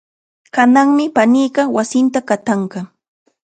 Kananmi 0.55 1.05
paniiqa 1.15 1.61
wasinta 1.75 2.19
qatanqa. 2.29 2.79